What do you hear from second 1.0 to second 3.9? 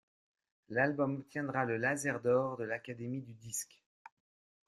obtiendra le Laser d'or de l'Académie du disque.